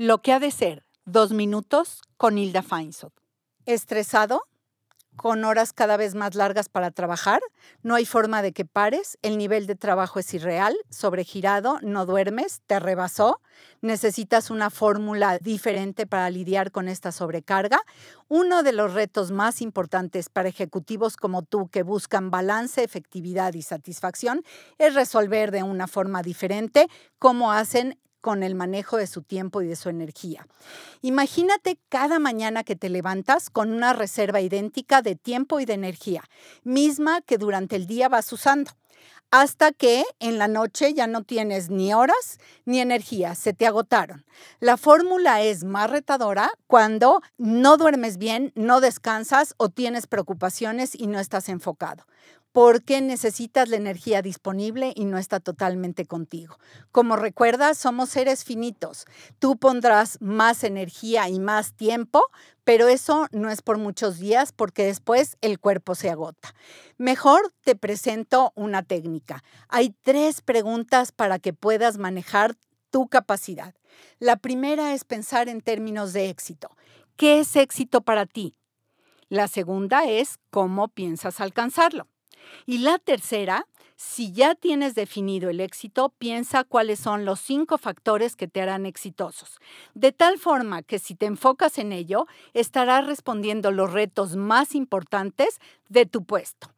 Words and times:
Lo 0.00 0.22
que 0.22 0.32
ha 0.32 0.38
de 0.38 0.52
ser, 0.52 0.84
dos 1.06 1.32
minutos 1.32 2.02
con 2.16 2.38
Hilda 2.38 2.62
Feinsod. 2.62 3.10
¿Estresado? 3.66 4.44
¿Con 5.16 5.44
horas 5.44 5.72
cada 5.72 5.96
vez 5.96 6.14
más 6.14 6.36
largas 6.36 6.68
para 6.68 6.92
trabajar? 6.92 7.40
No 7.82 7.96
hay 7.96 8.06
forma 8.06 8.40
de 8.40 8.52
que 8.52 8.64
pares, 8.64 9.18
el 9.22 9.36
nivel 9.36 9.66
de 9.66 9.74
trabajo 9.74 10.20
es 10.20 10.32
irreal, 10.32 10.76
sobregirado, 10.88 11.80
no 11.82 12.06
duermes, 12.06 12.62
te 12.68 12.78
rebasó, 12.78 13.40
necesitas 13.80 14.52
una 14.52 14.70
fórmula 14.70 15.38
diferente 15.40 16.06
para 16.06 16.30
lidiar 16.30 16.70
con 16.70 16.86
esta 16.86 17.10
sobrecarga. 17.10 17.80
Uno 18.28 18.62
de 18.62 18.74
los 18.74 18.94
retos 18.94 19.32
más 19.32 19.60
importantes 19.60 20.28
para 20.28 20.48
ejecutivos 20.48 21.16
como 21.16 21.42
tú 21.42 21.66
que 21.70 21.82
buscan 21.82 22.30
balance, 22.30 22.84
efectividad 22.84 23.52
y 23.54 23.62
satisfacción 23.62 24.44
es 24.78 24.94
resolver 24.94 25.50
de 25.50 25.64
una 25.64 25.88
forma 25.88 26.22
diferente 26.22 26.86
cómo 27.18 27.50
hacen 27.50 27.98
con 28.20 28.42
el 28.42 28.54
manejo 28.54 28.96
de 28.96 29.06
su 29.06 29.22
tiempo 29.22 29.62
y 29.62 29.66
de 29.66 29.76
su 29.76 29.88
energía. 29.88 30.46
Imagínate 31.02 31.78
cada 31.88 32.18
mañana 32.18 32.64
que 32.64 32.76
te 32.76 32.88
levantas 32.88 33.50
con 33.50 33.72
una 33.72 33.92
reserva 33.92 34.40
idéntica 34.40 35.02
de 35.02 35.16
tiempo 35.16 35.60
y 35.60 35.64
de 35.64 35.74
energía, 35.74 36.24
misma 36.64 37.20
que 37.22 37.38
durante 37.38 37.76
el 37.76 37.86
día 37.86 38.08
vas 38.08 38.32
usando 38.32 38.72
hasta 39.30 39.72
que 39.72 40.04
en 40.20 40.38
la 40.38 40.48
noche 40.48 40.94
ya 40.94 41.06
no 41.06 41.22
tienes 41.22 41.68
ni 41.68 41.92
horas 41.92 42.38
ni 42.64 42.80
energía, 42.80 43.34
se 43.34 43.52
te 43.52 43.66
agotaron. 43.66 44.24
La 44.60 44.76
fórmula 44.76 45.42
es 45.42 45.64
más 45.64 45.90
retadora 45.90 46.50
cuando 46.66 47.20
no 47.36 47.76
duermes 47.76 48.16
bien, 48.16 48.52
no 48.54 48.80
descansas 48.80 49.54
o 49.58 49.68
tienes 49.68 50.06
preocupaciones 50.06 50.94
y 50.94 51.06
no 51.06 51.18
estás 51.20 51.48
enfocado 51.48 52.06
porque 52.52 53.00
necesitas 53.00 53.68
la 53.68 53.76
energía 53.76 54.22
disponible 54.22 54.92
y 54.96 55.04
no 55.04 55.18
está 55.18 55.40
totalmente 55.40 56.06
contigo. 56.06 56.58
Como 56.92 57.16
recuerdas, 57.16 57.78
somos 57.78 58.08
seres 58.08 58.44
finitos. 58.44 59.04
Tú 59.38 59.56
pondrás 59.56 60.18
más 60.20 60.64
energía 60.64 61.28
y 61.28 61.38
más 61.38 61.74
tiempo, 61.74 62.24
pero 62.64 62.88
eso 62.88 63.26
no 63.32 63.50
es 63.50 63.62
por 63.62 63.78
muchos 63.78 64.18
días 64.18 64.52
porque 64.52 64.84
después 64.84 65.36
el 65.40 65.58
cuerpo 65.58 65.94
se 65.94 66.10
agota. 66.10 66.54
Mejor 66.96 67.52
te 67.62 67.76
presento 67.76 68.52
una 68.54 68.82
técnica. 68.82 69.42
Hay 69.68 69.94
tres 70.02 70.40
preguntas 70.40 71.12
para 71.12 71.38
que 71.38 71.52
puedas 71.52 71.98
manejar 71.98 72.56
tu 72.90 73.08
capacidad. 73.08 73.74
La 74.18 74.36
primera 74.36 74.94
es 74.94 75.04
pensar 75.04 75.48
en 75.48 75.60
términos 75.60 76.12
de 76.12 76.28
éxito. 76.30 76.70
¿Qué 77.16 77.40
es 77.40 77.56
éxito 77.56 78.00
para 78.00 78.26
ti? 78.26 78.54
La 79.28 79.48
segunda 79.48 80.04
es 80.04 80.38
cómo 80.50 80.88
piensas 80.88 81.40
alcanzarlo. 81.40 82.06
Y 82.66 82.78
la 82.78 82.98
tercera, 82.98 83.66
si 83.96 84.32
ya 84.32 84.54
tienes 84.54 84.94
definido 84.94 85.50
el 85.50 85.60
éxito, 85.60 86.14
piensa 86.18 86.62
cuáles 86.62 87.00
son 87.00 87.24
los 87.24 87.40
cinco 87.40 87.78
factores 87.78 88.36
que 88.36 88.46
te 88.46 88.62
harán 88.62 88.86
exitosos. 88.86 89.58
De 89.94 90.12
tal 90.12 90.38
forma 90.38 90.82
que 90.82 90.98
si 90.98 91.14
te 91.14 91.26
enfocas 91.26 91.78
en 91.78 91.92
ello, 91.92 92.26
estarás 92.54 93.06
respondiendo 93.06 93.72
los 93.72 93.92
retos 93.92 94.36
más 94.36 94.74
importantes 94.74 95.60
de 95.88 96.06
tu 96.06 96.24
puesto. 96.24 96.70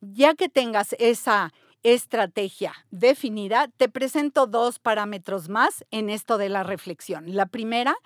Ya 0.00 0.34
que 0.34 0.48
tengas 0.48 0.94
esa 0.98 1.52
estrategia 1.82 2.74
definida, 2.90 3.68
te 3.76 3.88
presento 3.88 4.46
dos 4.46 4.78
parámetros 4.78 5.48
más 5.48 5.84
en 5.90 6.10
esto 6.10 6.38
de 6.38 6.48
la 6.48 6.62
reflexión. 6.62 7.34
La 7.34 7.46
primera, 7.46 7.96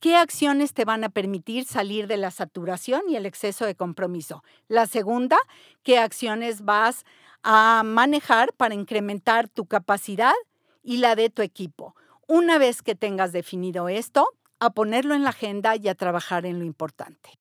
¿qué 0.00 0.16
acciones 0.16 0.74
te 0.74 0.84
van 0.84 1.04
a 1.04 1.08
permitir 1.08 1.64
salir 1.64 2.06
de 2.06 2.16
la 2.16 2.30
saturación 2.30 3.02
y 3.08 3.16
el 3.16 3.26
exceso 3.26 3.64
de 3.64 3.74
compromiso? 3.74 4.44
La 4.68 4.86
segunda, 4.86 5.38
¿qué 5.82 5.98
acciones 5.98 6.62
vas 6.62 7.04
a 7.42 7.82
manejar 7.84 8.52
para 8.52 8.74
incrementar 8.74 9.48
tu 9.48 9.66
capacidad 9.66 10.34
y 10.82 10.98
la 10.98 11.14
de 11.16 11.30
tu 11.30 11.42
equipo? 11.42 11.94
Una 12.28 12.58
vez 12.58 12.82
que 12.82 12.94
tengas 12.94 13.32
definido 13.32 13.88
esto, 13.88 14.28
a 14.62 14.70
ponerlo 14.70 15.16
en 15.16 15.24
la 15.24 15.30
agenda 15.30 15.74
y 15.74 15.88
a 15.88 15.96
trabajar 15.96 16.46
en 16.46 16.60
lo 16.60 16.64
importante. 16.64 17.30